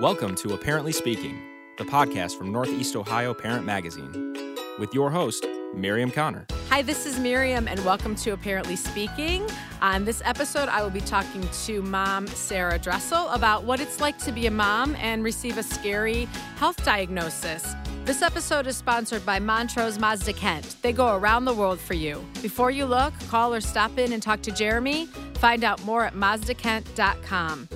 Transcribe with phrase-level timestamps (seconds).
[0.00, 1.40] Welcome to Apparently Speaking,
[1.78, 4.36] the podcast from Northeast Ohio Parent Magazine,
[4.78, 6.44] with your host, Miriam Connor.
[6.68, 9.48] Hi, this is Miriam, and welcome to Apparently Speaking.
[9.80, 14.18] On this episode, I will be talking to mom Sarah Dressel about what it's like
[14.18, 17.74] to be a mom and receive a scary health diagnosis.
[18.04, 20.76] This episode is sponsored by Montrose Mazda Kent.
[20.82, 22.22] They go around the world for you.
[22.42, 25.06] Before you look, call or stop in and talk to Jeremy.
[25.38, 27.68] Find out more at mazdakent.com.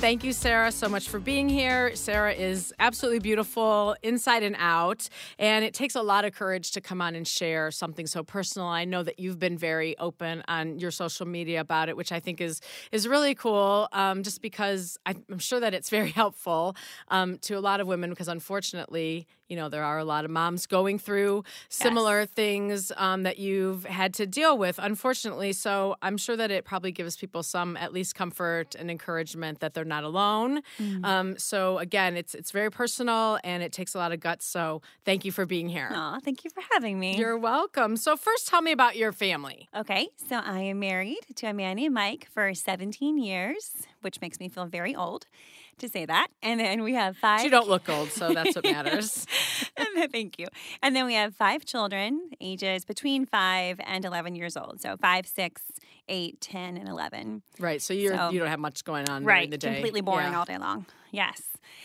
[0.00, 1.94] Thank you, Sarah, so much for being here.
[1.94, 5.06] Sarah is absolutely beautiful inside and out,
[5.38, 8.66] and it takes a lot of courage to come on and share something so personal.
[8.66, 12.18] I know that you've been very open on your social media about it, which I
[12.18, 13.88] think is is really cool.
[13.92, 16.76] Um, just because I'm sure that it's very helpful
[17.08, 20.30] um, to a lot of women, because unfortunately, you know, there are a lot of
[20.30, 22.28] moms going through similar Yes.
[22.30, 25.52] things um, that you've had to deal with, unfortunately.
[25.52, 29.74] So I'm sure that it probably gives people some at least comfort and encouragement that
[29.74, 30.62] they're not alone.
[30.78, 31.04] Mm-hmm.
[31.04, 34.46] Um, so again, it's it's very personal and it takes a lot of guts.
[34.46, 35.90] So thank you for being here.
[35.92, 37.16] Aw, thank you for having me.
[37.18, 37.96] You're welcome.
[37.96, 39.68] So first, tell me about your family.
[39.76, 44.38] okay, so I am married to a man named Mike for 17 years, which makes
[44.38, 45.26] me feel very old
[45.78, 46.28] to say that.
[46.42, 47.42] And then we have five.
[47.44, 49.26] You don't look old, so that's what matters.
[49.76, 50.46] And then- Thank you.
[50.82, 54.80] And then we have five children, ages between five and 11 years old.
[54.82, 55.62] So five, six,
[56.08, 57.42] eight, 10, and 11.
[57.58, 57.80] right.
[57.80, 59.50] So you're So- you don't have much going on during Right.
[59.50, 59.74] the day.
[59.74, 60.38] Completely boring Yeah.
[60.38, 60.86] all day long.
[61.12, 61.42] Yes.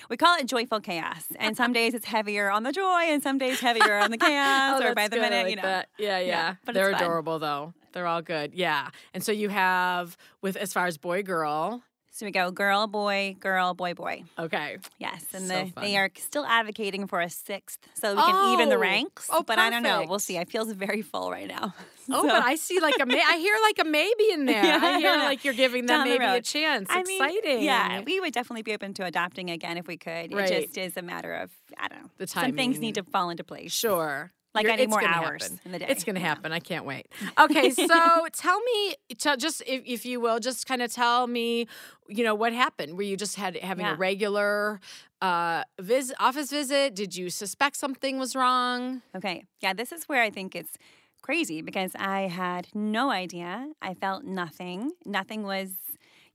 [0.09, 1.25] We call it joyful chaos.
[1.37, 4.81] And some days it's heavier on the joy and some days heavier on the chaos
[4.83, 5.21] Oh, or by the good.
[5.21, 5.61] Minute, like you know.
[5.61, 5.89] that.
[5.97, 6.27] Yeah, yeah.
[6.27, 7.73] Yeah, but They're adorable though.
[7.93, 8.53] They're all good.
[8.53, 8.89] Yeah.
[9.13, 11.81] And so you have with as far as boy girl.
[12.15, 14.23] So we go girl, boy, girl, boy, boy.
[14.39, 14.77] Okay.
[14.99, 18.69] Yes, and So the, they are still advocating for a sixth, so we can even
[18.69, 18.79] the Oh.
[18.79, 19.27] ranks.
[19.29, 20.05] Oh, but I don't know.
[20.07, 20.37] We'll see.
[20.37, 21.73] I feels very full right now.
[22.07, 24.63] Oh, So- but I see like a may- I hear like a maybe in there.
[24.63, 26.87] Yeah, I hear like you're giving them Down the maybe a chance.
[26.89, 27.63] I mean, Exciting.
[27.63, 30.31] yeah, we would definitely be open to adopting again if we could.
[30.31, 30.49] Right.
[30.51, 32.09] It just is a matter of I don't know.
[32.19, 32.49] The time.
[32.51, 33.73] Some things need to fall into place.
[33.73, 34.31] Sure.
[34.55, 35.59] Like You're- I need more hours happen.
[35.65, 35.85] in the day.
[35.89, 36.27] It's going to Yeah.
[36.29, 36.51] happen.
[36.51, 37.07] I can't wait.
[37.37, 41.67] Okay, so tell me, tell, just if, if you will, just kind of tell me,
[42.07, 42.95] you know, what happened.
[42.97, 44.79] Were you just had having a regular
[45.21, 46.95] uh, visit, office visit?
[46.95, 49.01] Did you suspect something was wrong?
[49.15, 49.43] Okay.
[49.61, 50.77] Yeah, this is where I think it's
[51.21, 53.71] crazy because I had no idea.
[53.81, 54.91] I felt nothing.
[55.05, 55.71] Nothing was,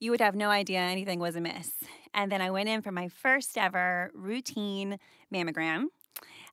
[0.01, 1.71] you would have no idea anything was amiss.
[2.13, 4.99] And then I went in for my first ever routine
[5.33, 5.85] mammogram.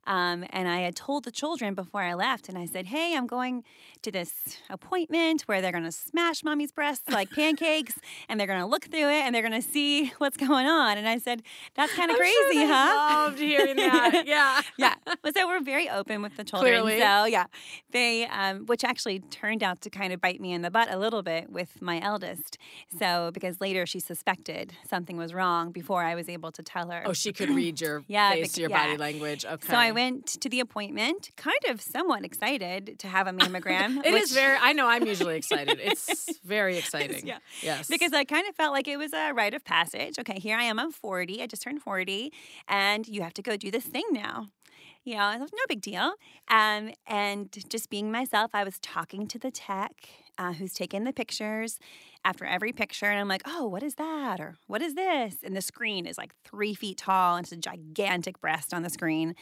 [0.07, 3.27] Um, and I had told the children before I left, and I said, Hey, I'm
[3.27, 3.63] going
[4.01, 7.95] to this appointment where they're going to smash mommy's breasts like pancakes,
[8.29, 10.97] and they're going to look through it and they're going to see what's going on.
[10.97, 11.43] And I said,
[11.75, 12.95] That's kind of crazy, sure huh?
[13.25, 14.23] Loved hearing that.
[14.27, 14.61] Yeah.
[14.77, 14.95] yeah.
[15.23, 16.71] Well, so we're very open with the children.
[16.71, 16.99] Clearly.
[16.99, 17.45] So yeah,
[17.91, 20.97] they, um, which actually turned out to kind of bite me in the butt a
[20.97, 22.57] little bit with my eldest.
[22.97, 27.03] So because later she suspected something was wrong before I was able to tell her.
[27.05, 28.85] Oh, she could read your Yeah, face, your yeah.
[28.87, 29.45] body language.
[29.45, 29.67] Okay.
[29.67, 33.91] So I went to the appointment, kind of somewhat excited to have a mammogram.
[34.05, 34.57] It is which- very.
[34.69, 34.87] I know.
[34.93, 35.77] I'm usually excited.
[35.81, 37.25] It's very exciting.
[37.31, 37.39] yeah.
[37.69, 37.87] Yes.
[37.95, 40.15] Because I kind of felt like it was a rite of passage.
[40.19, 40.77] Okay, here I am.
[40.79, 41.41] I'm 40.
[41.43, 42.31] I just turned 40,
[42.67, 44.35] and you have to go do this thing now.
[45.07, 46.15] You know, it was no big deal.
[46.49, 49.93] Um, and just being myself, I was talking to the tech
[50.37, 51.79] uh, who's taking the pictures
[52.25, 54.41] after every picture, and I'm like, "Oh, what is that?
[54.41, 57.55] Or what is this?" And the screen is like three feet tall, and it's a
[57.55, 59.33] gigantic breast on the screen,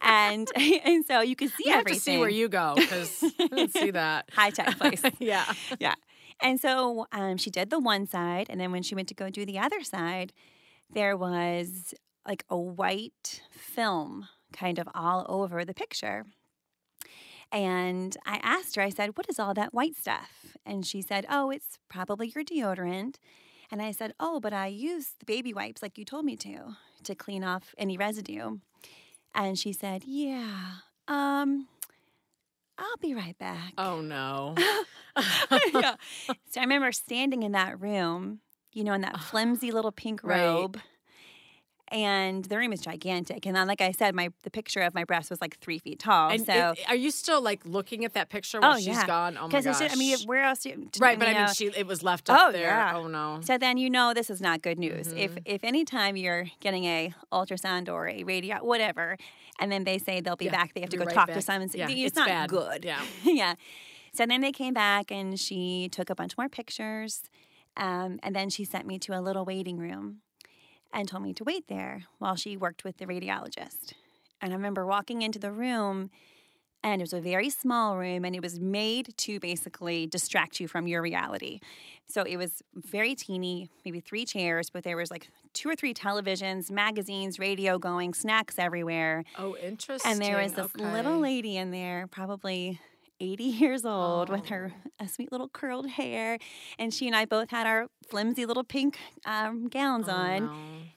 [0.00, 0.48] and
[0.84, 1.98] and so you can see you have everything.
[1.98, 3.10] to see where you go because
[3.72, 4.30] see that.
[4.32, 5.02] high tech place.
[5.18, 5.52] yeah.
[5.80, 5.94] yeah.
[6.40, 9.30] And so um, she did the one side, and then when she went to go
[9.30, 10.32] do the other side,
[10.88, 11.92] there was
[12.24, 16.24] like a white film kind of all over the picture.
[17.50, 20.56] And I asked her, I said, What is all that white stuff?
[20.64, 23.16] And she said, Oh, it's probably your deodorant.
[23.70, 26.76] And I said, Oh, but I use the baby wipes like you told me to,
[27.04, 28.58] to clean off any residue.
[29.34, 30.76] And she said, Yeah,
[31.08, 31.68] um,
[32.78, 34.54] I'll be right back Oh no.
[35.74, 35.96] yeah.
[36.50, 38.40] So I remember standing in that room,
[38.72, 40.82] you know, in that flimsy little pink Right.
[41.92, 43.44] And the room is gigantic.
[43.44, 45.98] And then, like I said, my the picture of my breast was like three feet
[45.98, 46.30] tall.
[46.30, 49.06] And so, it- are you still like looking at that picture while oh she's yeah,
[49.06, 49.36] gone?
[49.36, 49.92] Oh my because gosh.
[49.92, 50.60] I mean, where else?
[50.60, 52.62] Do you, right, but you I mean, she it was left up Oh, there.
[52.62, 52.96] yeah.
[52.96, 53.40] Oh no.
[53.42, 55.12] So then you know this is not good news.
[55.12, 55.42] If Mhm.
[55.44, 59.18] if any time you're getting a ultrasound or a radio, whatever,
[59.60, 61.36] and then they say they'll be Yeah, back, they have to go right talk back.
[61.36, 61.68] to someone.
[61.74, 62.48] Yeah, it's, it's not bad.
[62.48, 62.84] good.
[62.86, 63.02] Yeah.
[63.24, 63.54] yeah.
[64.14, 67.22] So then they came back and she took a bunch more pictures,
[67.76, 70.20] um, and then she sent me to a little waiting room,
[70.92, 73.92] and told me to wait there while she worked with the radiologist.
[74.40, 76.10] And I remember walking into the room
[76.84, 80.66] And it was a very small room, and it was made to basically distract you
[80.66, 81.60] from your reality.
[82.08, 85.94] So it was very teeny, maybe three chairs, but there was like two or three
[85.94, 89.22] televisions, magazines, radio going, snacks everywhere.
[89.38, 90.10] Oh, interesting.
[90.10, 92.80] And there was this little lady in there, probably
[93.22, 96.38] 80 years old, with her a sweet little curled hair.
[96.78, 100.46] And she and I both had our flimsy little pink um, gowns Oh, on.
[100.46, 100.50] no.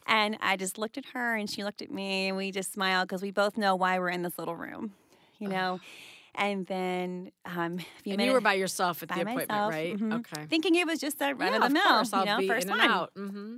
[0.07, 3.07] And I just looked at her and she looked at me and we just smiled
[3.07, 4.94] because we both know why we're in this little room,
[5.39, 5.80] you know?
[6.36, 9.98] And then um, And you were by yourself at by the appointment, myself, right?
[10.00, 10.45] mhm, Okay.
[10.48, 12.80] thinking it was just a run yeah, of the mill, course, you know, first one.
[12.81, 13.12] out.
[13.16, 13.57] hmm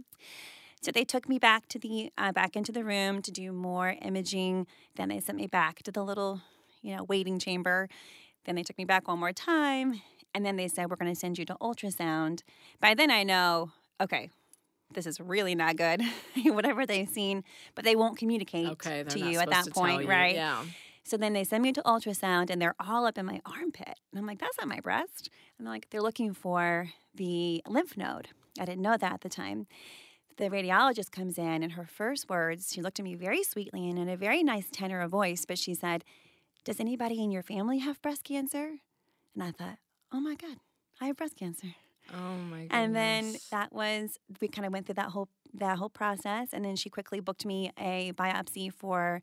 [0.82, 3.96] So they took me back to the uh, back into the room to do more
[4.02, 4.68] imaging.
[4.96, 6.42] Then they sent me back to the little,
[6.82, 7.90] you know, waiting chamber.
[8.48, 10.02] Then they took me back one more time,
[10.34, 12.42] and then they said we're going to send you to ultrasound.
[12.80, 13.72] By then I know,
[14.02, 14.32] okay,
[14.94, 16.02] this is really not good.
[16.46, 17.44] Whatever they've seen,
[17.76, 20.34] but they won't communicate Okay, to you at that point, right?
[20.34, 20.64] Yeah.
[21.04, 24.00] So then they send me to ultrasound and they're all up in my armpit.
[24.12, 25.30] And I'm like, that's not my breast.
[25.58, 28.30] And they're like, they're looking for the lymph node.
[28.60, 29.68] I didn't know that at the time.
[30.38, 33.98] The radiologist comes in and her first words, she looked at me very sweetly and
[33.98, 36.04] in a very nice tenor of voice, but she said,
[36.68, 38.80] Does anybody in your family have breast cancer?
[39.34, 39.78] And I thought,
[40.12, 40.58] Oh my God,
[41.00, 41.68] I have breast cancer.
[42.14, 42.70] Oh my goodness.
[42.74, 46.66] And then that was we kind of went through that whole that whole process, and
[46.66, 49.22] then she quickly booked me a biopsy for.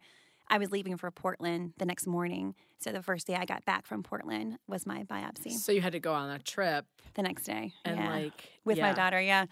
[0.48, 3.84] I was leaving for Portland the next morning, so the first day I got back
[3.84, 5.52] from Portland was my biopsy.
[5.52, 8.78] So you had to go on a trip The next day, and yeah, like with
[8.78, 9.46] my daughter, yeah,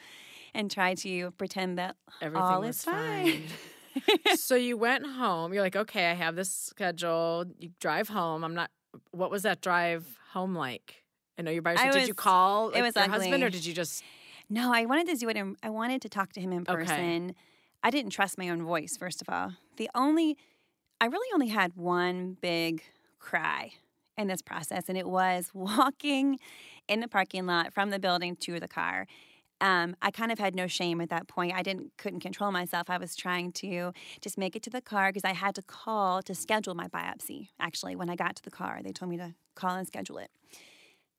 [0.55, 3.43] and try to pretend that everything all was is fine.
[4.35, 5.53] so you went home.
[5.53, 7.45] You're like, okay, I have this schedule.
[7.59, 8.45] You drive home.
[8.45, 8.71] I'm not.
[9.11, 11.03] What was that drive home like?
[11.39, 11.95] I know you're by yourself.
[11.95, 14.03] Did you call it was your husband, or did you just?
[14.51, 15.37] No, I wanted to do it.
[15.37, 16.85] In, I wanted to talk to him in Okay.
[16.85, 17.35] person.
[17.83, 18.97] I didn't trust my own voice.
[18.97, 20.37] First of all, the only,
[21.01, 22.83] I really only had one big
[23.19, 23.73] cry
[24.19, 26.39] in this process, and it was walking
[26.87, 29.07] in the parking lot from the building to the car.
[29.63, 31.55] Um, I kind of had no shame at that point.
[31.55, 32.91] I didn't couldn't control myself.
[32.91, 36.21] I was trying to just make it to the car because I had to call
[36.23, 37.51] to schedule my biopsy.
[37.61, 40.31] Actually, when I got to the car, they told me to call and schedule it.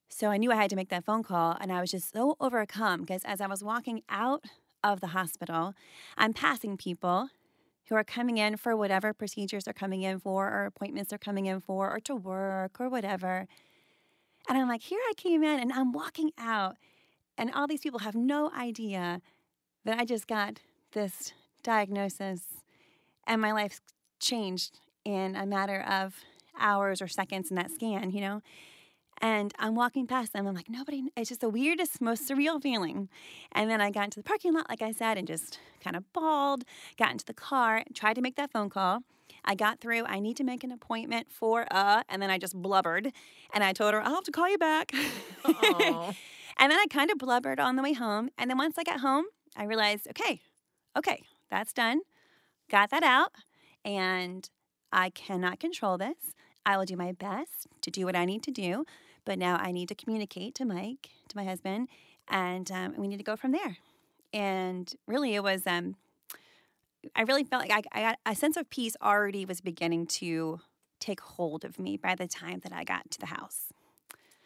[0.10, 2.36] So I knew I had to make that phone call, and I was just so
[2.42, 4.44] overcome because as I was walking out
[4.84, 5.74] of the hospital,
[6.18, 7.30] I'm passing people
[7.88, 11.46] who are coming in for whatever procedures they're coming in for, or appointments they're coming
[11.46, 13.48] in for, or to work, or whatever.
[14.50, 16.75] And I'm like, here I came in, and I'm walking out,
[17.38, 19.21] and all these people have no idea
[19.85, 20.59] that I just got
[20.94, 21.33] this
[21.63, 22.41] diagnosis,
[23.25, 23.81] and my life's
[24.19, 26.15] changed in a matter of
[26.59, 28.41] hours or seconds in that scan, you know?
[29.21, 30.47] And I'm walking past them.
[30.47, 33.09] I'm like, nobody, it's just the weirdest, most surreal feeling.
[33.53, 36.12] And then I got into the parking lot, like I said, and just kind of
[36.13, 36.63] bawled,
[36.97, 39.00] got into the car, tried to make that phone call.
[39.45, 42.56] I got through, I need to make an appointment for uh, and then I just
[42.56, 43.12] blubbered.
[43.53, 44.91] And I told her, I'll have to call you back.
[46.57, 48.29] And then I kind of blubbered on the way home.
[48.38, 50.41] And then once I got home, I realized, okay,
[50.97, 52.01] okay, that's done.
[52.69, 53.31] Got that out.
[53.83, 54.50] And
[54.91, 56.17] I cannot control this.
[56.65, 58.85] I will do my best to do what I need to do.
[59.25, 61.88] But now I need to communicate to Mike, to my husband,
[62.27, 63.77] and um, we need to go from there.
[64.33, 65.95] And really, it was, um,
[67.15, 70.59] I really felt like I, I got a sense of peace already was beginning to
[71.00, 73.67] take hold of me by the time that I got to the house.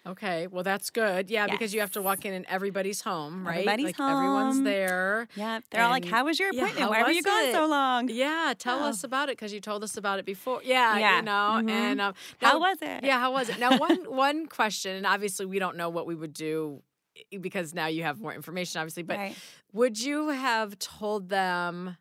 [0.07, 1.29] Okay, well that's good.
[1.29, 3.55] Yeah, because you have to walk in and everybody's home, right?
[3.67, 5.27] Everybody's like everyone's there.
[5.35, 6.79] Yeah, they're all like, "How was your appointment?
[6.79, 8.09] how Why were you gone so long?
[8.09, 8.87] Yeah, tell Oh.
[8.87, 10.61] us about it because you told us about it before.
[10.63, 11.61] Yeah, Yeah, you know.
[11.61, 11.69] mhm.
[11.69, 13.59] And um, How was it?" Yeah, how was it?
[13.59, 16.81] Now, one one question, and obviously we don't know what we would do
[17.41, 19.03] because now you have more information, obviously.
[19.03, 19.35] But Right.
[19.73, 21.97] would you have told them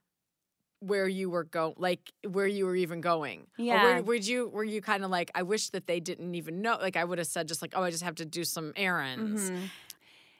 [0.80, 3.42] where you were going, like where you were even going?
[3.58, 3.96] Or Yeah.
[3.96, 6.76] were, would you were you kind of like, I wish that they didn't even know?
[6.80, 9.50] Like I would have said, just like, oh, I just have to do some errands,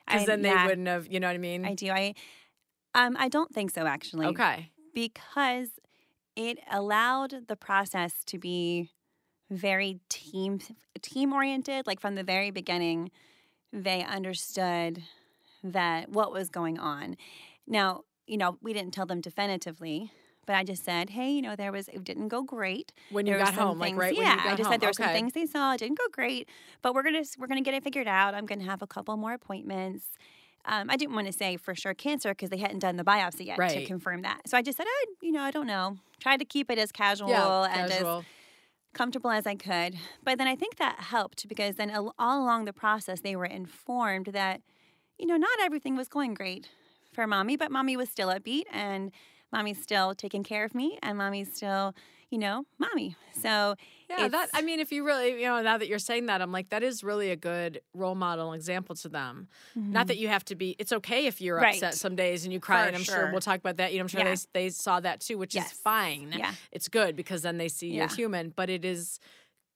[0.06, 1.06] because I- then they wouldn't have.
[1.10, 1.64] You know what I mean?
[1.64, 1.90] I do.
[1.90, 2.14] I,
[2.94, 4.26] um, I don't think so actually.
[4.26, 4.70] okay.
[4.94, 5.68] because
[6.36, 8.90] it allowed the process to be
[9.50, 10.58] very team
[11.00, 13.10] team oriented like from the very beginning
[13.72, 15.02] they understood
[15.62, 17.16] that what was going on
[17.66, 20.10] now you know we didn't tell them definitively
[20.46, 23.34] but i just said hey you know there was it didn't go great When you
[23.34, 24.72] there got home, like right yeah when you got i just home.
[24.72, 26.48] said there were some things they saw it didn't go great
[26.82, 29.32] but we're gonna we're gonna get it figured out i'm gonna have a couple more
[29.32, 30.04] appointments
[30.68, 33.46] um, I didn't want to say for sure cancer because they hadn't done the biopsy
[33.46, 34.48] yet to confirm that.
[34.48, 35.98] So I just said, I, you know, I don't know.
[36.18, 38.24] Tried to keep it as casual Yeah, and as
[38.92, 39.94] comfortable as I could.
[40.24, 44.26] But then I think that helped because then all along the process, they were informed
[44.32, 44.60] that,
[45.18, 46.68] you know, not everything was going great
[47.12, 49.12] for mommy, but mommy was still upbeat and
[49.52, 51.94] mommy's still taking care of me, and mommy's still,
[52.30, 53.16] you know, mommy.
[53.40, 53.76] So
[54.10, 56.52] Yeah, that I mean, if you really, you know, now that you're saying that, I'm
[56.52, 59.48] like, that is really a good role model example to them.
[59.74, 60.74] Not that you have to be.
[60.78, 61.64] It's okay if you're Mm-hmm.
[61.64, 61.74] Right.
[61.74, 63.14] upset some days and you cry, For and I'm sure.
[63.14, 63.30] sure.
[63.30, 63.92] we'll talk about that.
[63.92, 64.34] You know, I'm sure Yeah.
[64.52, 65.72] they they saw that too, which Yes.
[65.72, 66.32] is fine.
[66.36, 66.52] Yeah.
[66.72, 68.52] it's good because then they see you're human.
[68.54, 69.18] But it is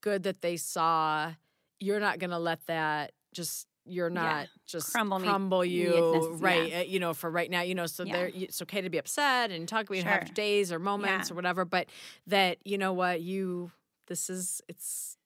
[0.03, 1.33] good that they saw
[1.79, 3.67] you're not going to let that just.
[3.91, 4.15] You're Yeah.
[4.23, 6.71] not just Crumble crumble you, right?
[6.71, 6.79] yeah.
[6.81, 8.13] uh, You know, for right now, you know, so Yeah.
[8.13, 9.91] there, it's okay to be upset and talk.
[9.91, 10.09] We Sure.
[10.11, 11.33] have days or moments Yeah.
[11.33, 11.89] or whatever, but
[12.27, 13.73] that you know what you.
[14.07, 15.17] This is it's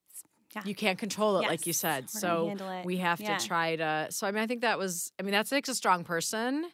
[0.54, 0.62] Yeah.
[0.64, 2.54] you can't control it like you said we're so
[2.85, 3.38] we have Yeah.
[3.38, 5.75] to try to so i mean i think that was i mean that's like a
[5.75, 6.71] strong person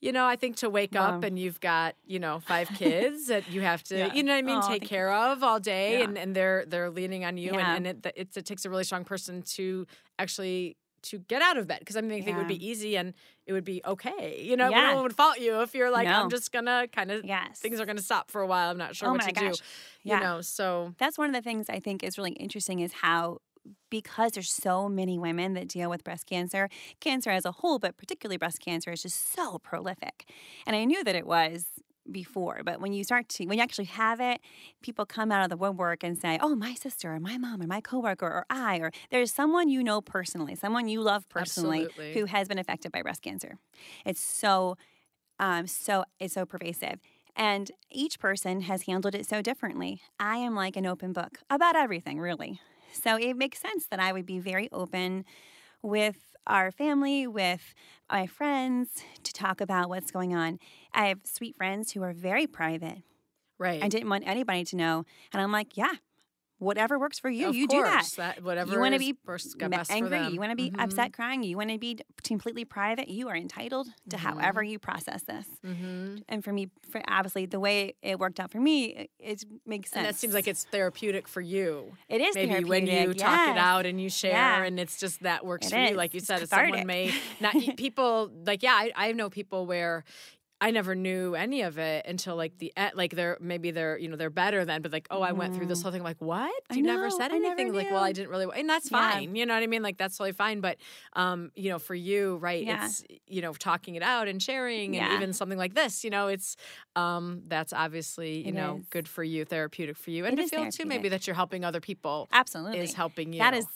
[0.00, 3.50] you know i think to wake up and you've got you know five kids that
[3.50, 4.14] you have to Yeah.
[4.14, 6.04] you know what i mean Oh, take care of all day Yeah.
[6.04, 7.74] and, and they're they're leaning on you Yeah.
[7.74, 9.88] and, and it, it, it takes a really strong person to
[10.20, 10.76] actually
[11.10, 13.14] to get out of bed because I mean I think it would be easy and
[13.46, 14.42] it would be okay.
[14.42, 14.80] You know, Yeah.
[14.90, 17.60] no one would fault you if you're like, I'm just gonna kind of Yes.
[17.60, 18.70] things are gonna stop for a while.
[18.70, 19.58] I'm not sure Oh what to gosh.
[19.58, 19.64] do.
[20.04, 20.18] Yeah.
[20.18, 23.38] You know, so that's one of the things I think is really interesting is how
[23.90, 26.68] because there's so many women that deal with breast cancer,
[27.00, 30.30] cancer as a whole, but particularly breast cancer is just so prolific.
[30.66, 31.66] And I knew that it was
[32.12, 34.40] before, but when you start to when you actually have it,
[34.82, 37.66] people come out of the woodwork and say, "Oh, my sister or my mom or
[37.66, 42.20] my coworker or I or there's someone you know personally, someone you love personally Absolutely.
[42.20, 43.58] who has been affected by breast cancer."
[44.04, 44.76] It's so
[45.38, 47.00] um so it's so pervasive.
[47.36, 50.00] And each person has handled it so differently.
[50.18, 52.60] I am like an open book about everything, really.
[52.92, 55.24] So it makes sense that I would be very open
[55.86, 56.16] with
[56.46, 57.74] our family, with
[58.10, 60.58] my friends, to talk about what's going on.
[60.92, 62.98] I have sweet friends who are very private.
[63.58, 63.82] right.
[63.82, 65.04] I didn't want anybody to know.
[65.32, 65.94] And I'm like, yeah,
[66.58, 68.42] whatever works for you, of you course, do that.
[68.42, 70.32] whatever you want to be best, got ma- best for angry, them.
[70.32, 70.82] you want to be Mhm.
[70.82, 75.22] upset crying, you want to be completely private, you are entitled to however you process
[75.24, 75.46] this.
[75.64, 76.22] Mhm.
[76.28, 79.90] And for me, for obviously the way it worked out for me, it, it makes
[79.90, 79.98] sense.
[79.98, 81.94] And that seems like it's therapeutic for you.
[82.08, 84.64] it is Maybe when you therapeutic, talk it out and you share, Yeah.
[84.64, 85.94] and it's just that works It for you.
[85.96, 88.72] Like you It's said, someone may not people like yeah.
[88.74, 90.04] I, I know people where.
[90.60, 94.16] I never knew any of it until like the like they're maybe they're you know
[94.16, 96.76] they're better then but like oh I went through this whole thing like what Mm.
[96.76, 98.90] You never said I never anything like well I didn't really and that's Yeah.
[98.90, 100.78] fine you know what I mean like that's totally fine but
[101.12, 102.68] um you know for you right Yeah.
[102.68, 106.28] it's you know talking it out and sharing and even something like this you know
[106.28, 106.56] it's
[106.96, 108.86] um that's obviously you It know is.
[108.90, 111.64] good for you therapeutic for you and It to feel too maybe that you're helping
[111.64, 112.78] other people Absolutely.
[112.78, 113.66] is helping you That is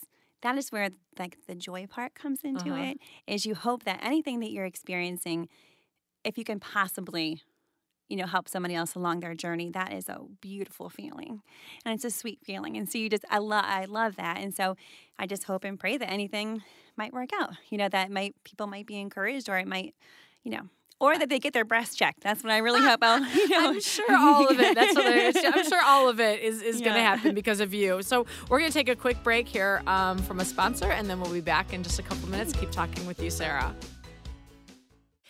[0.43, 2.75] that is where like the joy part comes into Uh-huh.
[2.75, 2.99] it.
[3.27, 5.49] Is you hope that anything that you're experiencing,
[6.25, 7.43] if you can possibly,
[8.09, 11.43] you know, help somebody else along their journey, that is a beautiful feeling,
[11.85, 12.77] and it's a sweet feeling.
[12.77, 14.77] And so you just I love I love that, and so
[15.19, 16.62] I just hope and pray that anything
[16.97, 17.53] might work out.
[17.71, 19.95] You know, that might people might be encouraged, or it might,
[20.45, 20.62] you know.
[21.03, 22.21] Or that they get their breast checked.
[22.21, 22.99] That's what I really hope.
[23.03, 23.71] I'll, you know.
[23.71, 24.75] I'm sure all of it.
[24.75, 28.03] That's what I'm sure all of it is, is going to happen because of you.
[28.03, 31.19] So we're going to take a quick break here um, from a sponsor, and then
[31.19, 32.53] we'll be back in just a couple minutes.
[32.53, 33.75] Keep talking with you, Sarah.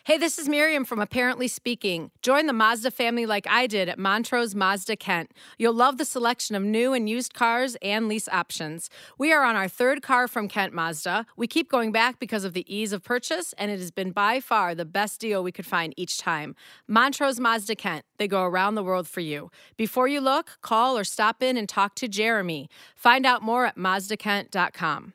[0.05, 2.11] Hey, this is Miriam from Apparently Speaking.
[2.23, 5.31] Join the Mazda family like I did at Montrose Mazda Kent.
[5.59, 8.89] You'll love the selection of new and used cars and lease options.
[9.19, 11.27] We are on our third car from Kent Mazda.
[11.37, 14.41] We keep going back because of the ease of purchase, and it has been by
[14.41, 16.57] far the best deal we could find each time.
[16.89, 18.07] Montrose Mazda Kent.
[18.17, 19.51] They go around the world for you.
[19.77, 22.71] Before you look, call or stop in and talk to Jeremy.
[22.97, 25.13] Find out more at mazdakent.com.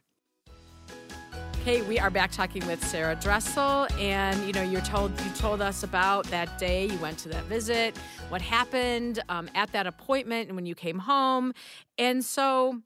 [1.68, 5.64] Okay, we are back talking with Sarah Dressel, and you know, you're told you told
[5.64, 7.98] us about that day you went to that visit,
[8.30, 11.54] what happened um, at that appointment, and when you came home,
[11.98, 12.82] and so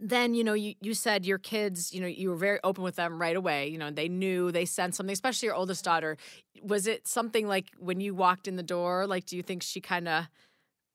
[0.00, 2.96] then you know you, you said your kids you know you were very open with
[2.96, 3.68] them right away.
[3.68, 6.16] You know they knew they sensed something especially your oldest daughter.
[6.62, 9.82] Was it something like when you walked in the door like do you think she
[9.82, 10.24] kind of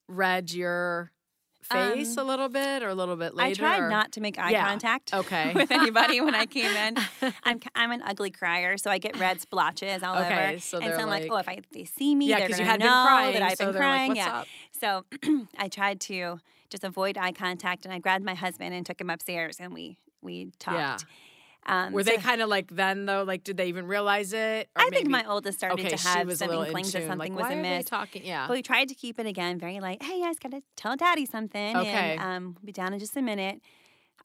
[0.07, 1.11] read your
[1.63, 4.21] face a little bit or a little bit later Um, I tried or- not to
[4.21, 4.67] make eye Yeah.
[4.67, 5.51] contact Okay.
[5.53, 6.97] with anybody when I came in.
[7.43, 10.59] I'm I'm an ugly crier, so I get red splotches all Okay, over.
[10.59, 12.59] so and so I'm like, like- oh, if I, they see me, Yeah, they're 'cause
[12.59, 14.07] you gonna had been know crying, that I've so been like, crying.
[14.09, 14.39] "What's yeah.
[14.39, 14.47] up?"
[14.79, 15.05] So
[15.57, 16.39] I tried to
[16.69, 19.97] just avoid eye contact, and I grabbed my husband and took him upstairs, and we
[20.21, 20.77] we talked.
[20.77, 20.97] Yeah.
[21.67, 23.23] Um, Were they kind of like then though?
[23.23, 24.69] Like, did they even realize it?
[24.75, 27.51] Or I think my oldest started okay, to have some inklings that something like, was
[27.51, 27.85] amiss.
[27.85, 28.25] talking?
[28.25, 28.47] Yeah.
[28.47, 30.95] But we tried to keep it again very like, hey, I just got to tell
[30.95, 31.77] daddy something.
[31.77, 32.17] Okay.
[32.17, 33.61] And um, we'll be down in just a minute.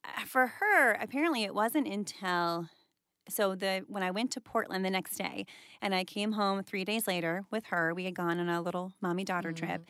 [0.03, 2.69] Uh, For her, apparently it wasn't until
[3.29, 5.45] so the when I went to Portland the next day
[5.81, 8.93] and I came home three days later with her, we had gone on a little
[9.01, 9.65] mommy daughter Mm-hmm.
[9.65, 9.85] trip.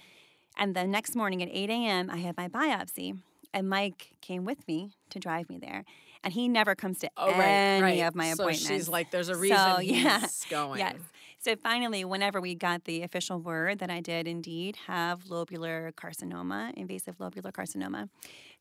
[0.57, 3.19] And the next morning at 8 a.m., I had my biopsy.
[3.53, 5.85] And Mike came with me to drive me there.
[6.27, 8.07] And he never comes to Oh, right, any right.
[8.07, 8.67] of my So appointments.
[8.67, 10.77] she's like, there's a reason he's going.
[10.79, 10.97] Yes.
[11.39, 16.73] So finally, whenever we got the official word that I did indeed have lobular carcinoma,
[16.73, 18.09] invasive lobular carcinoma,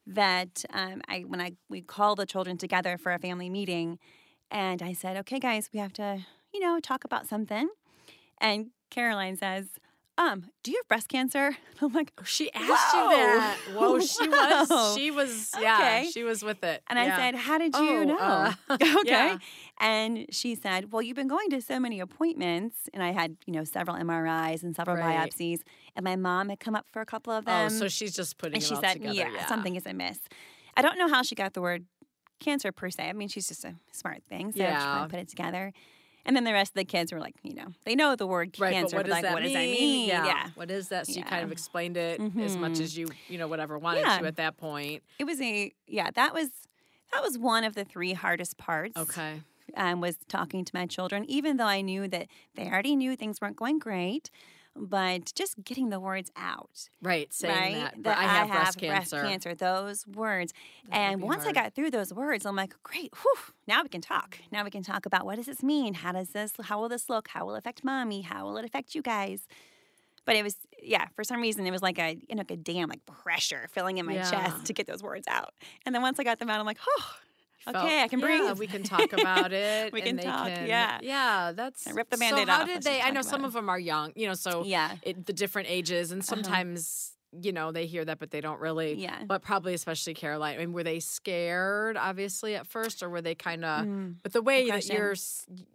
[0.06, 3.98] that um, I when I we called the children together for a family meeting,
[4.48, 7.68] and I said, "Okay, guys, we have to, you know, talk about something."
[8.40, 9.66] And Caroline says,
[10.18, 11.56] um, do you have breast cancer?
[11.82, 13.02] I'm like, She asked Whoa.
[13.02, 13.56] you that.
[13.74, 14.94] Whoa, she was.
[14.96, 15.50] She was.
[15.60, 16.10] Yeah, Okay.
[16.10, 16.82] she was with it.
[16.88, 18.18] and I said, how did you Oh, know?
[18.18, 19.00] uh, okay.
[19.04, 19.38] yeah.
[19.78, 22.88] And she said, well, you've been going to so many appointments.
[22.94, 25.30] And I had, you know, several MRIs and several Right.
[25.30, 25.60] biopsies.
[25.94, 27.66] And my mom had come up for a couple of them.
[27.66, 29.12] Oh, so she's just putting and it she all said, together.
[29.14, 30.18] yeah, something is amiss.
[30.76, 31.84] I don't know how she got the word
[32.40, 33.08] cancer per se.
[33.08, 34.52] I mean, she's just a smart thing.
[34.52, 35.04] So she Yeah.
[35.04, 35.72] of put it together.
[36.26, 38.54] And then the rest of the kids were like, you know, they know the word
[38.58, 38.96] Right, cancer.
[38.96, 40.08] but what does like, that what does that mean?
[40.08, 40.48] Yeah.
[40.56, 41.06] What is that?
[41.06, 42.80] So you kind of explained it as much Mhm.
[42.82, 44.18] as you, you know, whatever wanted Yeah.
[44.18, 45.02] to at that point.
[45.18, 46.50] It was a yeah, that was
[47.12, 48.96] that was one of the three hardest parts.
[48.98, 49.40] Okay.
[49.76, 53.40] Um, was talking to my children, even though I knew that they already knew things
[53.40, 54.30] weren't going great,
[54.78, 56.88] but just getting the words out.
[57.02, 57.32] Right.
[57.32, 58.02] Saying right?
[58.02, 58.18] that.
[58.18, 59.54] I have breast cancer.
[59.54, 60.52] Those words.
[60.88, 61.56] That and once hard.
[61.56, 64.38] I got through those words, I'm like, great, whew, now we can talk.
[64.52, 65.94] Now we can talk about what does this mean?
[65.94, 67.28] How does this, how will this look?
[67.28, 68.20] How will it affect mommy?
[68.22, 69.46] How will it affect you guys?
[70.24, 72.56] But it was, yeah, for some reason, it was like a, you know, like a
[72.56, 74.30] dam like pressure filling in my Yeah.
[74.30, 75.54] chest to get those words out.
[75.84, 77.14] And then once I got them out, I'm like, oh,
[77.68, 78.58] okay, I can yeah, breathe.
[78.58, 79.92] we can talk about it.
[79.92, 80.98] We and can talk, can- yeah.
[81.02, 81.52] Yeah.
[81.54, 82.66] That's I ripped the so Band-Aid how off.
[82.66, 83.00] did they?
[83.00, 84.12] I know some of them are young.
[84.16, 84.96] You know, so yeah.
[85.02, 88.94] it, the different ages, and sometimes you know they hear that, but they don't really.
[88.94, 89.22] Yeah.
[89.26, 90.56] But probably, especially Caroline.
[90.56, 93.86] I mean, were they scared, obviously, at first, or were they kind of?
[93.86, 94.16] Mm.
[94.22, 95.14] But the way that you're,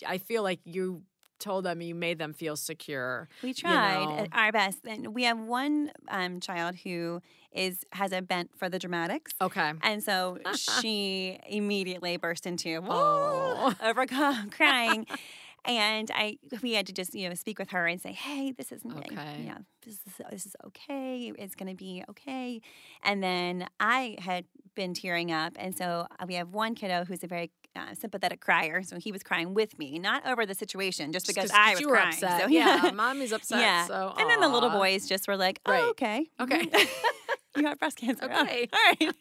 [0.08, 1.04] i feel like you
[1.42, 3.28] told them, you made them feel secure.
[3.44, 4.16] We tried know.
[4.18, 7.22] at our best, and we have one um, child who
[7.52, 9.34] is has a bent for the dramatics.
[9.42, 9.74] Okay.
[9.82, 13.74] And so she immediately burst into Oh.
[13.84, 15.06] overcome crying.
[15.66, 18.72] And I we had to just, you know, speak with her and say, Hey, this
[18.72, 19.44] is Okay.
[19.46, 21.32] yeah, this is this is okay.
[21.38, 22.62] It's gonna be okay.
[23.04, 25.54] And then I had been tearing up.
[25.60, 28.84] And so we have one kiddo who's a very uh, sympathetic crier.
[28.84, 31.76] So he was crying with me, not over the situation, just Just because 'cause I
[31.76, 32.08] was crying.
[32.10, 32.42] upset.
[32.42, 33.60] So yeah, mommy's upset.
[33.62, 33.86] yeah.
[33.88, 35.84] So and then the little boys just were like, oh, Right.
[35.92, 36.28] okay.
[36.40, 36.70] Okay.
[37.58, 38.28] you have breast cancer.
[38.32, 38.68] Oh, Okay.
[38.74, 39.16] all right.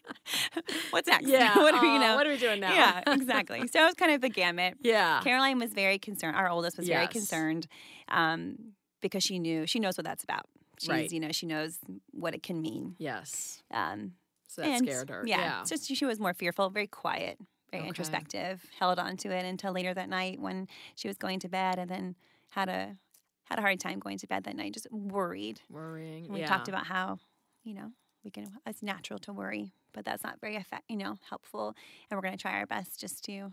[0.91, 1.27] What's next?
[1.29, 1.57] Yeah.
[1.59, 2.15] what are we, you know?
[2.17, 2.73] What are we doing now?
[2.75, 3.67] Yeah, exactly.
[3.69, 4.75] So it was kind of the gamut.
[4.83, 5.21] yeah.
[5.23, 6.37] Caroline was very concerned.
[6.37, 7.67] Our oldest was very concerned
[8.09, 8.57] um,
[9.01, 10.47] because she knew, she knows what that's about.
[10.81, 11.11] She's, Right.
[11.13, 11.79] you know, she knows
[12.13, 12.97] what it can mean.
[12.99, 13.63] Yes.
[13.71, 14.13] Um,
[14.49, 15.23] So that and scared her.
[15.27, 15.39] Yeah.
[15.41, 15.65] Yeah.
[15.67, 17.39] Just she was more fearful, very quiet,
[17.71, 17.89] very Okay.
[17.89, 21.79] introspective, held on to it until later that night when she was going to bed
[21.79, 22.17] and then
[22.51, 22.97] had a
[23.45, 25.61] had a hard time going to bed that night, just worried.
[25.71, 26.25] Worrying.
[26.25, 26.47] And we yeah.
[26.49, 27.19] talked about how,
[27.65, 27.93] you know,
[28.25, 31.75] we can it's natural to worry, but that's not very effect, you know, helpful.
[32.11, 33.51] And we're gonna try our best just to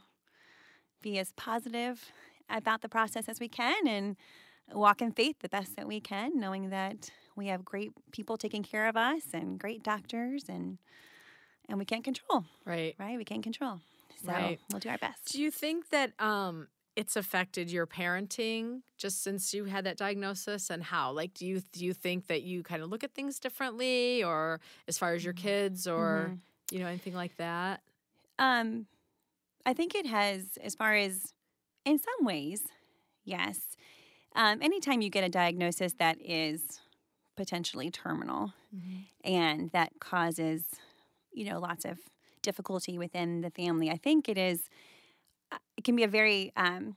[1.01, 2.12] be as positive
[2.49, 4.15] about the process as we can and
[4.73, 8.63] walk in faith the best that we can, knowing that we have great people taking
[8.63, 10.77] care of us and great doctors and
[11.69, 12.97] and we can't control, Right.
[12.99, 13.17] right?
[13.17, 13.82] We can't control.
[14.17, 14.60] So Right.
[14.69, 15.23] we'll do our best.
[15.32, 20.69] Do you think that um it's affected your parenting just since you had that diagnosis
[20.69, 21.12] and how?
[21.12, 24.60] Like do you do you think that you kind of look at things differently or
[24.88, 26.41] as far as your kids or Mhm.
[26.71, 27.82] you know anything like that?
[28.39, 28.88] Um,
[29.65, 31.34] I think it has, as far as
[31.86, 32.63] in some ways,
[33.25, 33.60] yes.
[34.36, 36.82] Um, anytime you get a diagnosis that is
[37.38, 38.53] potentially terminal
[39.23, 40.65] and that causes,
[41.34, 41.99] you know, lots of
[42.49, 44.60] difficulty within the family, I think it is,
[45.51, 46.95] uh, it can be a very um,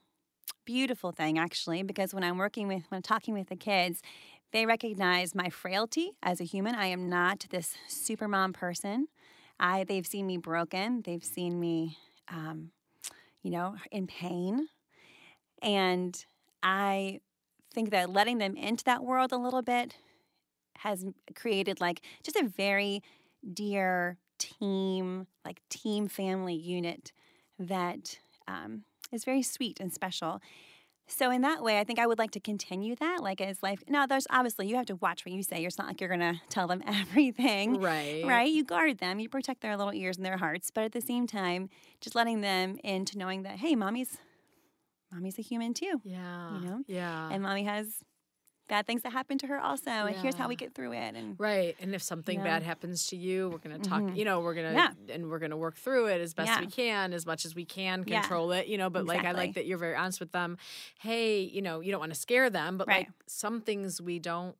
[0.64, 4.00] beautiful thing actually, because when I'm working with, when I'm talking with the kids,
[4.52, 6.74] they recognize my frailty as a human.
[6.74, 9.08] I am not this super mom person.
[9.58, 11.02] I they've seen me broken.
[11.06, 12.70] They've seen me, um,
[13.42, 14.68] you know, in pain,
[15.62, 16.12] and
[16.62, 17.20] I
[17.74, 19.96] think that letting them into that world a little bit
[20.78, 23.02] has created like just a very
[23.52, 27.12] dear team, like team family unit
[27.58, 30.40] that um, is very sweet and special.
[31.06, 33.18] So in that way, I think I would like to continue that.
[33.20, 35.64] Like as life, now there's obviously you have to watch what you say.
[35.64, 38.24] It's not like you're gonna tell them everything, Right.
[38.24, 38.50] right?
[38.50, 41.26] You guard them, you protect their little ears and their hearts, but at the same
[41.26, 41.68] time,
[42.00, 44.18] just letting them into knowing that hey, mommy's,
[45.12, 46.54] mommy's a human too, Yeah.
[46.58, 46.80] You know?
[46.86, 47.28] Yeah.
[47.32, 48.04] and mommy has
[48.70, 51.14] bad things that happen to her also, and here's how we get through it.
[51.16, 51.76] And Right.
[51.80, 52.44] And if something Yeah.
[52.44, 54.16] bad happens to you, we're going to talk, Mhm.
[54.16, 55.14] you know, we're going to, Yeah.
[55.14, 56.60] and we're going to work through it as best Yeah.
[56.60, 58.20] we can, as much as we can Yeah.
[58.20, 58.88] control it, you know.
[58.88, 60.56] But like, I like that you're very honest with them.
[61.00, 63.06] Hey, you know, you don't want to scare them, but Right.
[63.08, 64.56] like some things we don't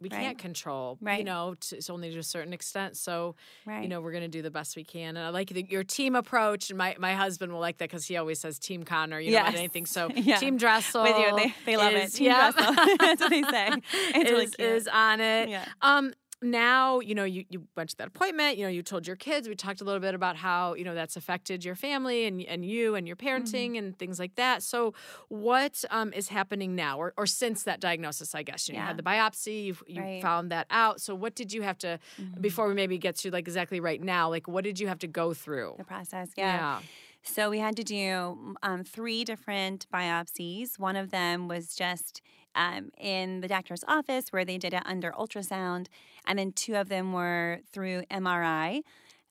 [0.00, 0.20] we Right.
[0.20, 0.96] can't control.
[1.00, 2.96] You know, to, it's only to a certain extent.
[2.96, 3.34] So
[3.66, 3.82] Right.
[3.82, 5.16] you know, we're gonna do the best we can.
[5.16, 6.70] And I like the, your team approach.
[6.70, 9.18] And my my husband will like that because he always says Team Connor.
[9.20, 9.48] You know, Yes.
[9.48, 9.86] at anything.
[9.86, 10.36] So Yeah.
[10.36, 12.18] Team Dressel With you, they, they love is, it.
[12.18, 12.52] Team yeah.
[12.52, 12.74] Dressel.
[13.00, 13.70] That's what they say.
[14.14, 14.68] It's really is, cute.
[14.68, 15.48] is on it.
[15.48, 15.64] Yeah.
[15.82, 19.16] Um, now you know you, you went to that appointment you know you told your
[19.16, 22.42] kids we talked a little bit about how you know that's affected your family and
[22.42, 23.26] and you and your Mm-hmm.
[23.26, 24.94] parenting and things like that so
[25.28, 28.86] what um, is happening now or, or since that diagnosis i guess you, know, you
[28.86, 30.20] had the biopsy you, you Right.
[30.22, 32.40] found that out so what did you have to Mm-hmm.
[32.40, 35.08] before we maybe get to like exactly right now like what did you have to
[35.08, 36.30] go through the process.
[36.36, 36.80] Yeah.
[37.22, 40.78] So we had to do um, three different biopsies.
[40.78, 42.22] One of them was just
[42.54, 45.86] um, in the doctor's office where they did it under ultrasound,
[46.26, 48.82] and then two of them were through MRI.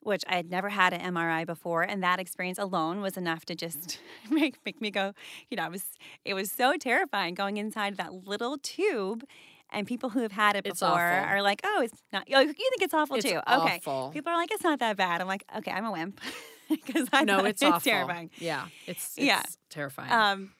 [0.01, 3.55] Which I had never had an MRI before, and that experience alone was enough to
[3.55, 3.99] just
[4.29, 5.13] make, make me go.
[5.49, 5.83] You know, it was
[6.23, 9.25] it was so terrifying going inside that little tube,
[9.69, 11.29] and people who have had it It's before awful.
[11.29, 13.37] are like, "Oh, it's not." Oh, you think it's awful It's too?
[13.51, 13.79] Okay.
[13.81, 14.11] awful.
[14.13, 16.21] People are like, "It's not that bad." I'm like, "Okay, I'm a wimp,"
[16.69, 18.29] because I know it's it's terrifying.
[18.39, 19.43] yeah it's, it's Yeah.
[19.69, 20.51] terrifying Um,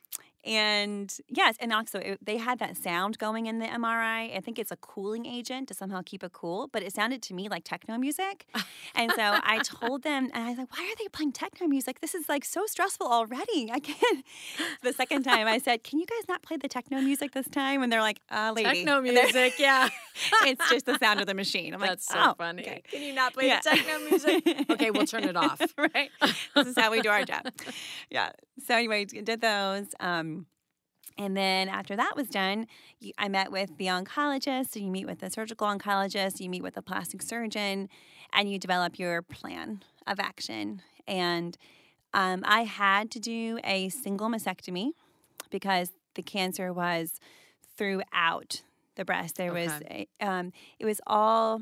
[0.47, 4.36] and yes, and also it, they had that sound going in the MRI.
[4.36, 7.33] I think it's a cooling agent to somehow keep it cool, but it sounded to
[7.33, 8.47] me like techno music.
[8.95, 11.99] and so I told them, and I was like, "Why are they playing techno music?
[11.99, 13.69] This is like so stressful already.
[13.71, 14.25] I can't."
[14.81, 17.83] The second time, I said, "Can you guys not play the techno music this time?"
[17.83, 19.89] And they're like, "Uh, lady, techno music yeah
[20.45, 22.62] it's just the sound of the machine." I'm like, That's like, so "Oh, funny.
[22.63, 23.60] okay." Can you not play Yeah.
[23.63, 24.69] the techno music?
[24.69, 25.60] Okay, we'll turn it off.
[25.77, 26.10] right.
[26.55, 27.51] This is how we do our job.
[28.10, 28.31] Yeah.
[28.65, 29.88] So anyway, did those.
[29.99, 30.37] Um,
[31.17, 32.67] and then after that was done,
[32.99, 34.73] you, I met with the oncologist.
[34.73, 37.89] So you meet with the surgical oncologist, you meet with the plastic surgeon,
[38.34, 40.82] and you develop your plan of action.
[41.08, 41.58] And
[42.13, 44.91] um, I had to do a single mastectomy
[45.49, 47.19] because the cancer was
[47.77, 48.62] throughout
[48.95, 49.36] the breast.
[49.36, 51.62] There was, a, um, it was all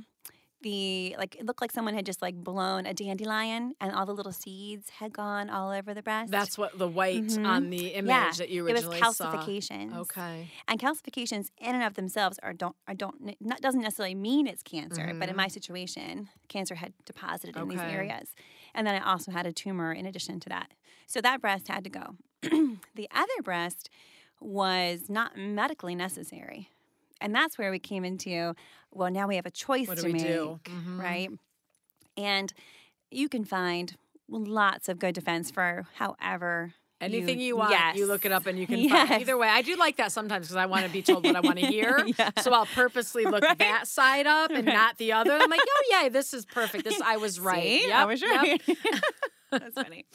[0.65, 4.13] the like it looked like someone had just like blown a dandelion and all the
[4.19, 6.31] little seeds had gone all over the breast.
[6.31, 7.45] That's what the white Mhm.
[7.45, 9.05] on the image yeah, that you originally saw.
[9.05, 9.91] it was calcifications.
[9.91, 9.99] saw.
[10.01, 10.47] Okay.
[10.67, 14.63] And calcifications in and of themselves are don't I don't not, doesn't necessarily mean it's
[14.63, 15.43] cancer, but in Mhm.
[15.43, 18.33] my situation, cancer had deposited in these areas.
[18.73, 20.73] And then I also had a tumor in addition to that.
[21.05, 22.17] So that breast had to go.
[22.41, 23.89] the other breast
[24.41, 26.69] was not medically necessary.
[27.21, 28.53] And that's where we came into
[28.91, 30.23] well, now we have a choice to make?
[30.25, 30.97] Mhm.
[30.99, 31.29] right?
[32.17, 32.53] And
[33.11, 33.95] you can find
[34.29, 38.57] lots of good defense for however Anything you, you- want, you look it up and
[38.57, 39.09] you can Yes.
[39.09, 39.21] find.
[39.21, 41.41] Either way, I do like that sometimes because I want to be told what I
[41.41, 42.05] want to hear.
[42.17, 42.29] Yeah.
[42.41, 43.59] So I'll purposely look Right.
[43.59, 44.73] that side up and Right.
[44.73, 45.33] not the other.
[45.33, 46.85] I'm like, oh yeah, this is perfect.
[46.85, 47.61] This I was right.
[47.81, 47.87] See?
[47.89, 48.31] Yep, I was yep.
[48.41, 48.61] right.
[49.51, 50.05] That's funny.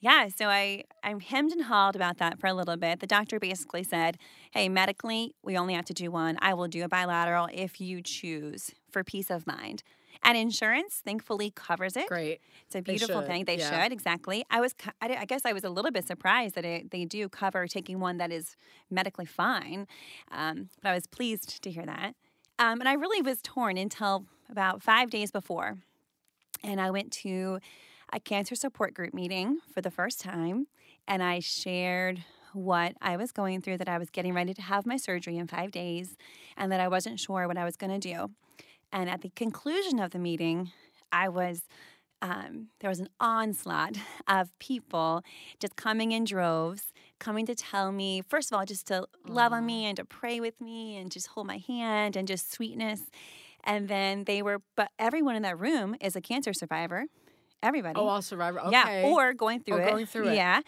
[0.00, 3.00] Yeah, so I I'm hemmed and hawed about that for a little bit.
[3.00, 4.16] The doctor basically said,
[4.52, 6.38] "Hey, medically, we only have to do one.
[6.40, 9.82] I will do a bilateral if you choose for peace of mind."
[10.22, 12.08] And insurance, thankfully, covers it.
[12.08, 12.40] Great.
[12.66, 13.44] It's a beautiful should, thing.
[13.44, 13.84] They yeah.
[13.84, 14.44] should exactly.
[14.50, 17.28] I was, I, I guess, I was a little bit surprised that it, they do
[17.28, 18.56] cover taking one that is
[18.90, 19.86] medically fine,
[20.32, 22.14] um, but I was pleased to hear that.
[22.58, 25.78] Um, and I really was torn until about five days before,
[26.64, 27.60] and I went to
[28.12, 30.66] a cancer support group meeting for the first time,
[31.06, 34.86] and I shared what I was going through, that I was getting ready to have
[34.86, 36.16] my surgery in five days,
[36.56, 38.30] and that I wasn't sure what I was going to do.
[38.92, 40.72] And at the conclusion of the meeting,
[41.12, 41.62] I was
[42.20, 43.96] um, there was an onslaught
[44.28, 45.22] of people
[45.60, 49.66] just coming in droves, coming to tell me, first of all, just to love on
[49.66, 53.02] me and to pray with me and just hold my hand and just sweetness.
[53.64, 57.06] And then they were, but everyone in that room is a cancer survivor.
[57.62, 57.94] Everybody.
[57.98, 58.60] Oh, all survivor.
[58.60, 58.70] Okay.
[58.72, 59.90] Yeah, or going through Or it.
[59.90, 60.34] going through it.
[60.36, 60.60] Yeah,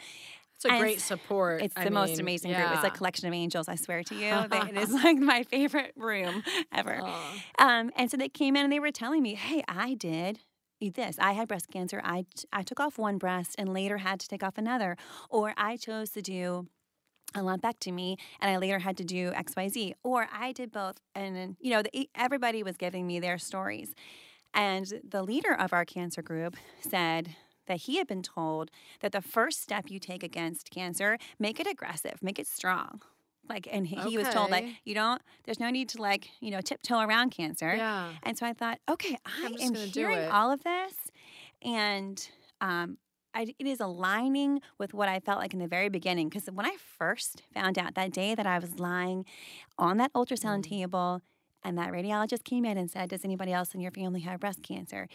[0.57, 1.62] it's a and great support.
[1.62, 2.66] it's I the most mean, amazing group.
[2.72, 3.68] It's a collection of angels.
[3.68, 7.00] I swear to you, They- it is like my favorite room ever.
[7.59, 10.40] Um, and so they came in and they were telling me, "Hey, I did
[10.81, 11.16] this.
[11.18, 12.00] I had breast cancer.
[12.05, 14.96] I I took off one breast and later had to take off another,
[15.29, 16.66] or I chose to do."
[17.33, 20.96] A lumpectomy, and I later had to do X, Y, Z, or I did both,
[21.14, 23.94] and you know, the, everybody was giving me their stories,
[24.54, 27.36] and the leader of our cancer group said
[27.66, 31.66] that he had been told that the first step you take against cancer, make it
[31.66, 33.00] aggressive, make it strong.
[33.48, 36.50] Like, and he, he was told that you don't, there's no need to like, you
[36.50, 37.74] know, tiptoe around cancer.
[37.74, 38.10] Yeah.
[38.22, 40.94] And so I thought, okay, I am hearing all of this,
[41.62, 42.28] and
[42.60, 42.98] um,
[43.34, 46.28] I, it is aligning with what I felt like in the very beginning.
[46.28, 49.24] Because when I first found out that day that I was lying
[49.78, 50.68] on that ultrasound Mm.
[50.68, 51.22] table,
[51.64, 54.62] and that radiologist came in and said, "Does anybody else in your family have breast
[54.62, 55.08] cancer?"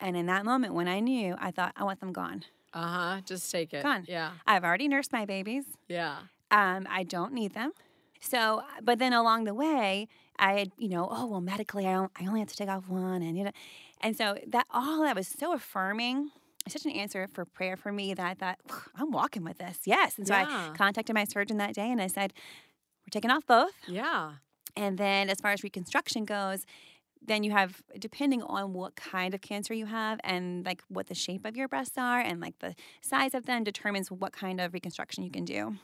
[0.00, 2.44] And in that moment, when I knew, I thought, "I want them gone.
[2.72, 3.20] Uh huh.
[3.24, 3.82] Just take it.
[3.82, 4.04] Gone.
[4.08, 4.32] Yeah.
[4.46, 5.64] I've already nursed my babies.
[5.88, 6.18] Yeah.
[6.50, 7.72] Um, I don't need them."
[8.20, 10.06] So, but then along the way,
[10.38, 12.88] I had, you know, oh well, medically, I, don't, I only have to take off
[12.88, 13.50] one, and you know,
[14.00, 16.30] and so that all that was so affirming.
[16.68, 18.60] Such an answer for prayer for me that I thought
[18.94, 20.16] I'm walking with this, yes.
[20.16, 20.70] And so Yeah.
[20.72, 22.32] I contacted my surgeon that day, and I said,
[23.00, 24.34] "We're taking off both." Yeah.
[24.76, 26.64] And then as far as reconstruction goes,
[27.24, 31.14] then you have depending on what kind of cancer you have and like what the
[31.14, 34.74] shape of your breasts are and like the size of them determines what kind of
[34.74, 35.76] reconstruction you can do.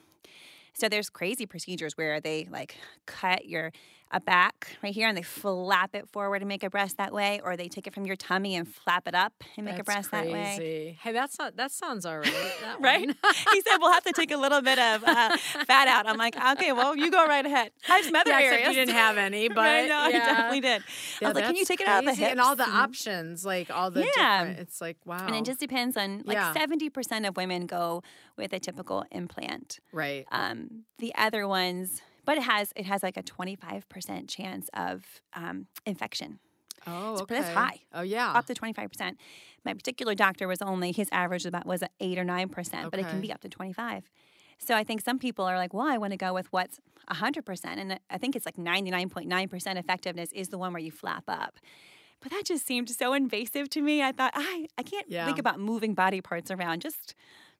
[0.72, 3.72] So there's crazy procedures where they like cut your
[4.11, 7.40] a back right here and they flap it forward and make a breast that way,
[7.44, 9.87] or they take it from your tummy and flap it up and make a That's
[9.87, 10.97] breast that way.
[11.03, 12.27] Hey, that's not that sounds all right.
[12.62, 13.01] that Right?
[13.53, 16.07] he said we'll have to take a little bit of uh, fat out.
[16.07, 17.71] I'm like, okay, well, you go right ahead.
[17.88, 18.68] I have some other Yeah, areas.
[18.68, 20.83] you didn't have any, but Right, no, I definitely did.
[21.21, 22.23] Yeah, I was like, can you take it out of the crazy.
[22.23, 22.31] hips?
[22.33, 24.38] and all the options, like all the Yeah.
[24.44, 24.61] different.
[24.61, 25.27] It's like wow.
[25.27, 26.53] And it just depends on like Yeah.
[26.55, 28.03] seventy percent of women go
[28.37, 29.81] with a typical implant.
[29.92, 30.25] right.
[30.31, 34.69] Um, the other ones, but it has it has like a twenty five percent chance
[34.75, 35.03] of
[35.35, 36.38] um, infection,
[36.87, 37.37] Oh, so okay.
[37.37, 37.79] that's high.
[37.93, 38.33] Oh yeah.
[38.38, 39.17] up to twenty five percent.
[39.64, 42.91] My particular doctor was only his average was about was at eight or nine percent,
[42.91, 44.03] but it can be up to twenty five.
[44.59, 47.45] So I think some people are like, well, I want to go with what's hundred
[47.47, 50.73] percent, and I think it's like ninety nine point nine percent effectiveness is the one
[50.75, 51.55] where you flap up.
[52.21, 54.03] But that just seemed so invasive to me.
[54.03, 55.25] I thought I I can't Yeah.
[55.27, 56.83] think about moving body parts around.
[56.83, 57.14] Just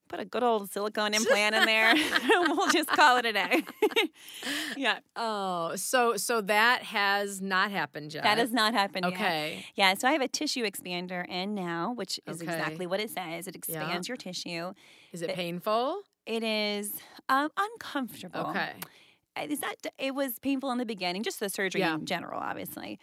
[0.09, 1.95] put a good old silicone implant in there.
[2.49, 3.65] we'll just call it a day.
[4.77, 8.23] yeah, Oh, so so that has not happened yet.
[8.25, 9.15] that has not happened yet.
[9.15, 9.67] okay.
[9.75, 12.53] Yeah, so I have a tissue expander in now, which is Okay.
[12.53, 13.47] exactly what it says.
[13.47, 13.77] It Yeah.
[13.83, 14.73] expands your tissue.
[15.13, 16.03] Is it It- painful?
[16.27, 16.93] It is
[17.31, 18.49] um, uncomfortable.
[18.51, 18.73] Okay.
[19.49, 21.95] Is that it was painful in the beginning, just the surgery Yeah.
[21.95, 22.99] in general, obviously.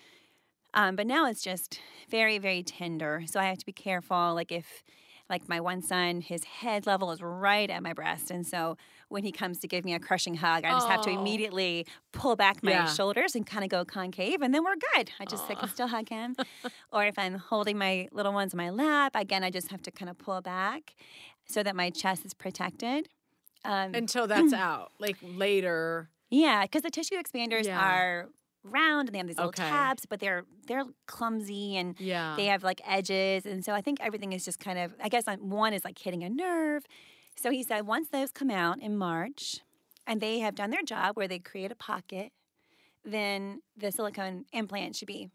[0.74, 3.24] Um, but now it's just very, very tender.
[3.26, 4.34] So I have to be careful.
[4.36, 4.84] Like if,
[5.30, 8.78] like my one son, his head level is right at my breast, and so
[9.10, 12.36] when he comes to give me a crushing hug, I just have to immediately pull
[12.36, 12.86] back my Yeah.
[12.86, 15.12] shoulders and kind of go concave, and then we're good.
[15.20, 16.36] I just I can still hug him.
[16.92, 19.92] or if I'm holding my little ones in my lap, again, I just have to
[19.92, 20.96] kind of pull back
[21.48, 23.08] so that my chest is protected.
[23.64, 26.10] Um, Until that's out, like later.
[26.30, 27.80] yeah, because the tissue expanders Yeah.
[27.82, 28.28] are
[28.66, 29.70] round and they have these little Okay.
[29.70, 32.36] tabs, but they're they're clumsy and Yeah.
[32.38, 34.94] they have like edges, and so I think everything is just kind of.
[35.02, 36.86] I guess one is like hitting a nerve.
[37.38, 39.62] So he said once those come out in March,
[40.08, 42.32] and they have done their job where they create a pocket,
[43.04, 45.30] then the silicone implant should be,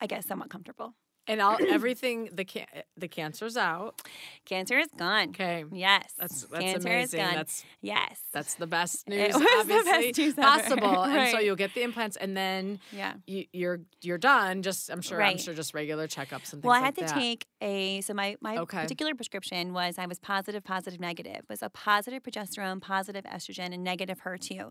[0.00, 0.94] I guess, somewhat comfortable.
[1.28, 4.02] And all everything the can the cancer's out.
[4.44, 5.28] Cancer is gone.
[5.30, 5.64] Okay.
[5.72, 7.20] Yes, That's that's cancer amazing.
[7.20, 7.34] is gone.
[7.34, 11.04] That's yes, that's the best It news, was the best news possible.
[11.04, 13.14] And so you'll get the implants, and then yeah.
[13.26, 14.62] you, you're you're done.
[14.62, 17.00] Just I'm sure I'm sure just regular checkups and things Well, I like had to
[17.02, 17.14] that.
[17.20, 18.82] take a so my my Okay.
[18.82, 21.36] particular prescription was I was positive, positive, negative.
[21.36, 24.70] It Was a positive progesterone, positive estrogen, and negative HER2,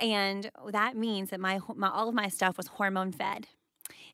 [0.00, 3.48] and that means that my, my all of my stuff was hormone fed.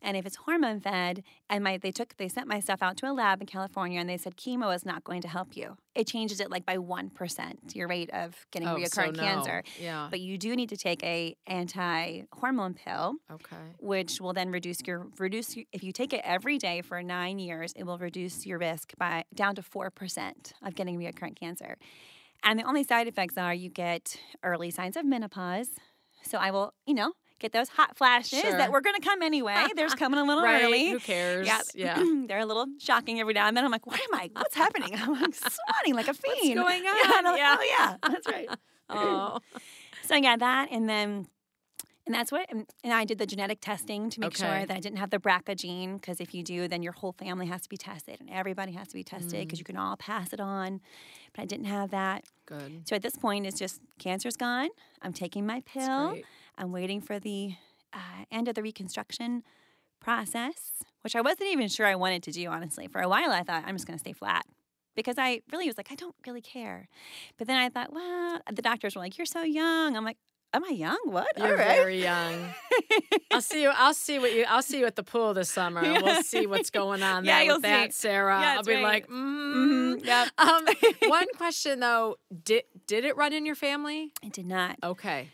[0.02, 3.10] And if it's hormone fed, and my they took they sent my stuff out to
[3.10, 5.76] a lab in California, and they said chemo is not going to help you.
[5.94, 9.12] It changes it like by one percent your rate of getting oh, so no.
[9.12, 9.62] cancer.
[9.80, 10.08] Yeah.
[10.10, 13.56] But you do need to take a anti hormone pill okay.
[13.78, 17.72] which will then reduce your reduce if you take it every day for nine years,
[17.76, 21.76] it will reduce your risk by down to four percent of getting recurrent cancer.
[22.42, 25.70] And the only side effects are you get early signs of menopause.
[26.22, 28.50] So I will, you know, get those hot flashes Sure.
[28.56, 29.66] that were going to come anyway.
[29.76, 30.62] They're coming a little right.
[30.64, 30.90] early.
[30.90, 31.46] Who cares?
[31.46, 32.02] Yeah, Yeah.
[32.26, 33.64] they're a little shocking every now and then.
[33.64, 34.30] I'm like, what am I?
[34.34, 34.90] What's happening?
[34.94, 36.60] I'm like sweating like a fiend.
[36.60, 37.26] What's going Yeah, on?
[37.26, 37.56] I'm like, Yeah.
[37.58, 38.48] oh yeah, that's right.
[38.90, 39.38] Oh.
[40.06, 41.26] So I got that, and then,
[42.06, 44.44] and that's what, and, I did the genetic testing to make Okay.
[44.46, 47.12] sure that I didn't have the BRCA gene, because if you do, then your whole
[47.12, 49.44] family has to be tested, and everybody has to be tested, Mm.
[49.44, 50.80] because you can all pass it on.
[51.34, 52.24] But I didn't have that.
[52.46, 52.88] Good.
[52.88, 54.70] So at this point, it's just cancer's gone.
[55.02, 56.16] I'm taking my pill.
[56.58, 57.54] I'm waiting for the
[57.94, 59.42] uh, end of the reconstruction
[60.00, 62.86] process, which I wasn't even sure I wanted to do, honestly.
[62.88, 64.44] For a while, I thought I'm just going to stay flat
[64.94, 66.88] because I really was like, I don't really care.
[67.38, 69.96] But then I thought, well, the doctors were like, you're so young.
[69.96, 70.16] I'm like,
[70.52, 70.98] am I young?
[71.04, 71.26] What?
[71.36, 71.76] You're right.
[71.76, 72.34] very young.
[73.30, 73.70] I'll see you.
[73.74, 74.44] I'll see what you.
[74.48, 75.80] I'll see you at the pool this summer.
[75.80, 78.08] and We'll see what's going on Yeah, there you'll with that, see.
[78.08, 78.40] Sarah.
[78.40, 78.82] Yeah, I'll be right.
[78.82, 79.98] like, mm.
[79.98, 80.28] Mhm, yep.
[80.38, 80.66] Um,
[81.08, 84.12] one question though, did did it run in your family?
[84.22, 84.76] It did not.
[84.82, 85.28] Okay,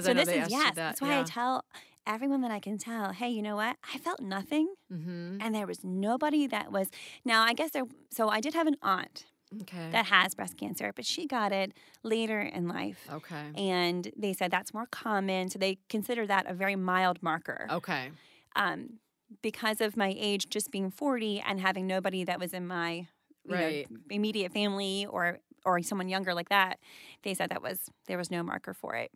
[0.00, 0.64] so this they is asked yes.
[0.64, 0.74] that.
[0.74, 1.20] That's why yeah.
[1.20, 1.64] I tell
[2.06, 3.76] everyone that I can tell, hey, you know what?
[3.94, 5.38] I felt nothing, mm-hmm.
[5.40, 6.88] and there was nobody that was.
[7.24, 7.84] Now I guess there.
[8.10, 9.26] So I did have an aunt
[9.62, 9.90] Okay.
[9.92, 13.06] that has breast cancer, but she got it later in life.
[13.12, 13.50] okay.
[13.54, 15.50] And they said that's more common.
[15.50, 17.66] So they consider that a very mild marker.
[17.70, 18.10] Okay.
[18.56, 18.98] Um,
[19.42, 23.08] because of my age just being 40 and having nobody that was in my
[23.44, 26.78] you know, immediate family or or someone younger like that,
[27.22, 29.10] they said that was there was no marker for it.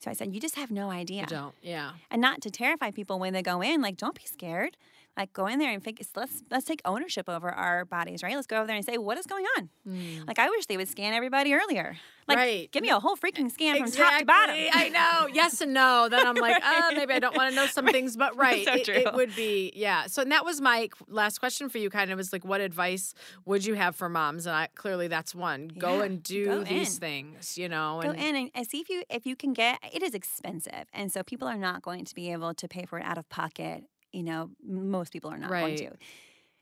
[0.00, 1.22] So I said, You just have no idea.
[1.22, 1.54] You don't.
[1.62, 1.92] Yeah.
[2.10, 4.76] And not to terrify people when they go in, like, don't be scared.
[5.16, 8.34] Like, go in there and figure, let's, let's take ownership over our bodies, right?
[8.34, 9.68] Let's go over there and say, What is going on?
[9.86, 10.24] Hmm.
[10.26, 11.96] Like, I wish they would scan everybody earlier.
[12.26, 12.72] Like, Right.
[12.72, 14.56] give me a whole freaking scan from top to bottom.
[14.72, 15.28] I know.
[15.32, 16.08] Yes and no.
[16.10, 18.64] Then I'm like, oh, maybe I don't want to know some things, but right.
[18.64, 20.06] So it, it would be, yeah.
[20.06, 23.12] So and that was my last question for you, kind of was like, what advice
[23.44, 24.46] would you have for moms?
[24.46, 25.68] And I, clearly that's one.
[25.68, 27.00] Go Yeah, and do go these in.
[27.00, 28.00] things, you know.
[28.02, 30.86] Go And in and, and see if you if you can get it is expensive
[30.92, 33.28] and so people are not going to be able to pay for it out of
[33.28, 35.90] pocket you know most people are not going to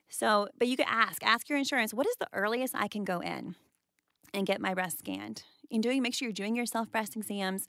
[0.09, 3.21] so but you could ask ask your insurance what is the earliest i can go
[3.21, 3.55] in
[4.35, 7.67] and get my breast scanned and doing make sure you're doing your self breast exams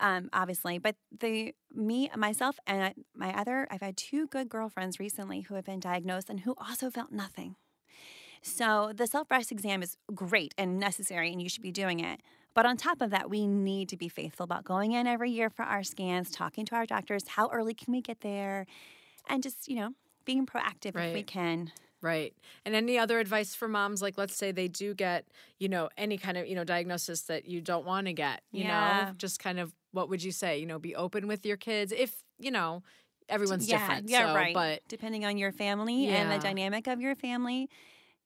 [0.00, 5.00] um, obviously but the me myself and I, my other i've had two good girlfriends
[5.00, 7.56] recently who have been diagnosed and who also felt nothing
[8.42, 12.20] so the self breast exam is great and necessary, and you should be doing it.
[12.54, 15.50] But on top of that, we need to be faithful about going in every year
[15.50, 17.28] for our scans, talking to our doctors.
[17.28, 18.66] How early can we get there?
[19.28, 21.72] And just, you know, being proactive if we can.
[22.00, 22.32] Right.
[22.64, 24.00] And any other advice for moms?
[24.00, 25.26] Like, let's say they do get,
[25.58, 28.64] you know, any kind of, you know, diagnosis that you don't want to get, you
[28.64, 29.06] Yeah.
[29.06, 30.58] know, just kind of what would you say?
[30.58, 32.82] You know, be open with your kids if, you know,
[33.28, 34.08] everyone's yeah, different.
[34.08, 34.54] Yeah, so, right.
[34.54, 37.68] But Depending on your family and the dynamic of your family,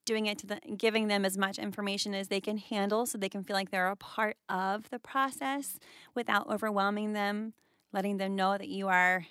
[0.05, 3.29] doing it to the giving them as much information as they can handle so they
[3.29, 5.79] can feel like they're a part of the process
[6.15, 7.55] without overwhelming them,
[7.93, 9.27] letting them know that you are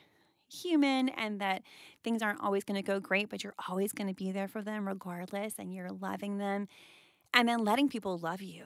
[0.51, 1.63] human and that
[2.03, 4.61] things aren't always going to go great, but you're always going to be there for
[4.61, 6.67] them regardless and you're loving them.
[7.33, 8.65] And then letting people love you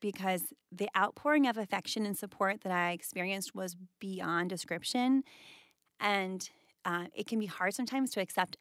[0.00, 5.22] because the outpouring of affection and support that I experienced was beyond description.
[5.98, 6.50] And
[6.84, 8.56] uh, it can be hard sometimes to accept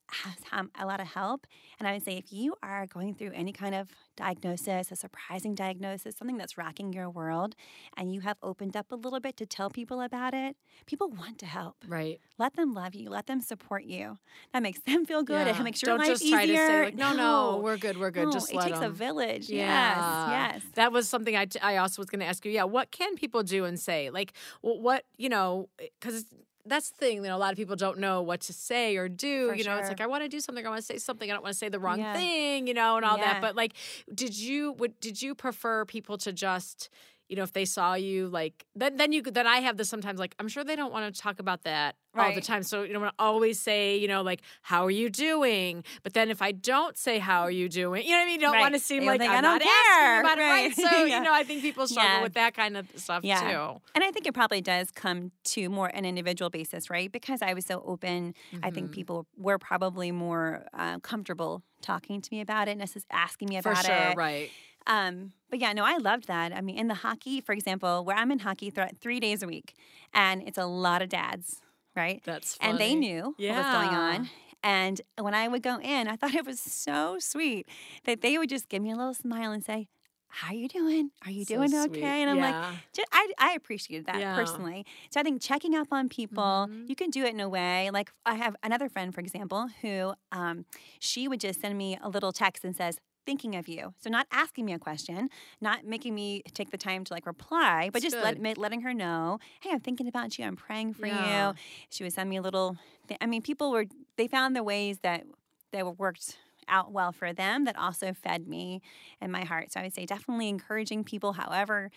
[0.51, 1.47] um, a lot of help.
[1.79, 5.55] And I would say if you are going through any kind of diagnosis, a surprising
[5.55, 7.55] diagnosis, something that's rocking your world,
[7.97, 10.55] and you have opened up a little bit to tell people about it,
[10.85, 11.77] people want to help.
[11.87, 12.19] right.
[12.37, 13.09] Let them love you.
[13.09, 14.17] Let them support you.
[14.53, 15.47] That makes them feel good.
[15.47, 15.59] Yeah.
[15.59, 16.55] It makes your Don't life just try easier.
[16.57, 18.25] to say, like, no, no, we're good, we're good.
[18.25, 19.49] No, just it takes a village.
[19.49, 20.29] Yeah.
[20.29, 20.71] Yes, yes.
[20.75, 22.51] That was something I, I also was going to ask you.
[22.51, 22.63] Yeah.
[22.63, 24.09] What can people do and say?
[24.09, 26.25] Like, what, you know, because
[26.71, 29.09] that's the thing, you know, a lot of people don't know what to say or
[29.09, 29.49] do.
[29.49, 31.29] For you know, it's like, I want to do something, I want to say something,
[31.29, 32.13] I don't want to say the wrong Yeah.
[32.13, 33.33] thing, you know, and all Yeah.
[33.33, 33.41] that.
[33.41, 33.73] But like,
[34.13, 36.89] did you, would, did you prefer people to just,
[37.31, 40.19] you know, if they saw you, like, then, then you then I have this sometimes,
[40.19, 42.61] like, I'm sure they don't want to talk about that all the time.
[42.61, 45.85] So, you know, I always say, you know, like, how are you doing?
[46.03, 48.03] But then if I don't say, how are you doing?
[48.03, 48.33] You know what I mean?
[48.41, 48.59] You don't Right.
[48.59, 50.49] want to seem They'll like I'm "I don't not asking care." about it, right?
[50.67, 50.75] Right.
[50.91, 51.17] So, Yeah.
[51.19, 52.21] you know, I think people struggle Yeah.
[52.23, 53.39] with that kind of stuff Yeah.
[53.39, 53.81] too.
[53.95, 57.09] And I think it probably does come to more an individual basis, right?
[57.09, 58.75] Because I was so open, I Mm-hmm.
[58.75, 63.61] think people were probably more uh, comfortable talking to me about it, necess- asking me
[63.61, 64.17] For about sure, it.
[64.17, 64.51] right.
[64.87, 66.53] Um, but yeah, no, I loved that.
[66.53, 69.47] I mean, in the hockey, for example, where I'm in hockey th- three days a
[69.47, 69.75] week,
[70.13, 71.61] and it's a lot of dads,
[71.95, 72.23] right?
[72.23, 73.01] That's and they funny.
[73.01, 74.29] knew what was going on.
[74.63, 77.67] And when I would go in, I thought it was so sweet
[78.05, 79.87] that they would just give me a little smile and say,
[80.29, 81.11] "How are you doing?
[81.25, 81.97] Are you So doing sweet.
[81.97, 82.77] okay?" And I'm like, Yeah.
[82.93, 84.35] ju- I, I appreciated that Yeah.
[84.35, 84.85] personally.
[85.11, 86.87] So I think checking up on people, Mhm.
[86.87, 87.89] you can do it in a way.
[87.91, 90.65] Like I have another friend, for example, who um,
[90.99, 93.93] she would just send me a little text and says, thinking of you.
[93.99, 95.29] So not asking me a question,
[95.59, 98.93] not making me take the time to like reply, but That's just let, letting her
[98.93, 100.45] know, hey, I'm thinking about you.
[100.45, 101.49] I'm praying for Yeah.
[101.49, 101.55] you.
[101.89, 102.77] She would send me a little.
[103.07, 103.85] Th- I mean, people were
[104.17, 105.23] they found the ways that
[105.71, 108.81] that were worked out well for them that also fed me
[109.19, 109.71] and my heart.
[109.71, 111.89] So I would say definitely encouraging people, however.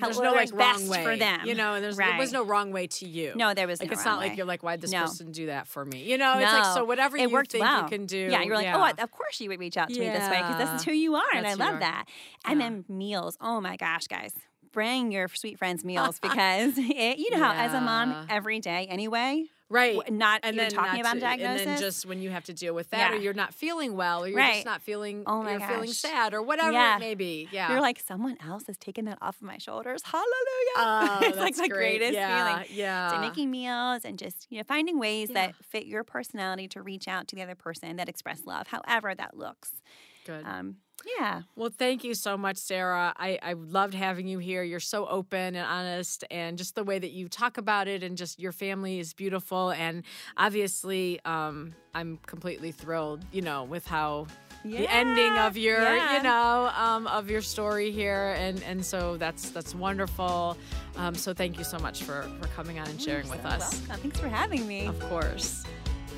[0.00, 1.40] There's no like wrong best way for them.
[1.44, 3.32] you know, and there's there was no wrong way to you.
[3.34, 5.02] No, there was like no it's not like you're like, why'd this No.
[5.02, 6.04] person do that for me?
[6.04, 7.82] You know, it's like so whatever it you think well.
[7.82, 8.16] you can do.
[8.30, 8.92] Yeah, you're like, oh, yeah.
[8.98, 10.92] oh, of course you would reach out to me this way because this is who
[10.92, 11.80] you are, and I That's who you love are.
[11.80, 12.04] that.
[12.44, 12.68] And Yeah.
[12.68, 13.36] then meals.
[13.40, 14.32] Oh my gosh, guys,
[14.72, 18.86] bring your sweet friends meals because it, you know how as a mom every day
[18.90, 19.46] anyway.
[19.68, 19.96] Right.
[20.10, 21.60] Not and you're then talking about to- diagnosis.
[21.66, 23.20] and then just when you have to deal with that, or Yeah.
[23.22, 24.54] you're not feeling well, or you're Right.
[24.54, 26.96] just not feeling, Oh my you're feeling sad, or whatever Yeah.
[26.96, 27.48] it may be.
[27.52, 30.02] Yeah, You're like someone else has taken that off of my shoulders.
[30.04, 30.26] Hallelujah!
[30.76, 31.98] oh, it's like the great.
[31.98, 32.68] greatest yeah, feeling.
[32.76, 36.82] Yeah, So making meals and just you know finding ways that fit your personality to
[36.82, 39.82] reach out to the other person that express love, however that looks.
[40.24, 40.44] good.
[40.44, 40.76] Um,
[41.18, 41.42] yeah.
[41.56, 43.12] Well, thank you so much, Sarah.
[43.16, 44.62] I, I loved having you here.
[44.62, 48.16] You're so open and honest, and just the way that you talk about it, and
[48.16, 49.70] just your family is beautiful.
[49.70, 50.02] And
[50.36, 54.26] obviously, um, I'm completely thrilled, you know, with how
[54.64, 56.16] the ending of your, yeah.
[56.16, 60.56] you know, um, of your story here, and and so that's that's wonderful.
[60.96, 63.80] Um, so thank you so much for for coming on and sharing with So us.
[63.88, 64.02] welcome.
[64.02, 64.86] Thanks for having me.
[64.86, 65.64] Of course.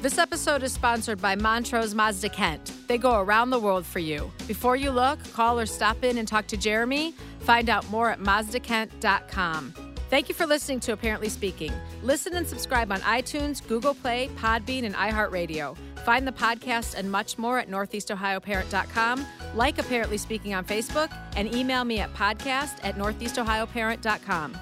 [0.01, 2.73] This episode is sponsored by Montrose Mazda Kent.
[2.89, 4.33] They go around the world for you.
[4.49, 7.13] Before you look, call or stop in and talk to Jeremy.
[7.41, 9.75] Find out more at mazdakent.com.
[10.09, 11.71] Thank you for listening to Apparently Speaking.
[12.03, 15.77] Listen and subscribe on iTunes, Google Play, Podbean, and iHeartRadio.
[16.07, 19.27] Find the podcast and much more at northeastohioparent.com.
[19.55, 24.57] Like Apparently Speaking on Facebook and email me at podcast at northeastohioparent.com.